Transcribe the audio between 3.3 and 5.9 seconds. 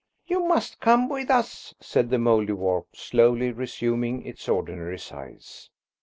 resuming its ordinary size.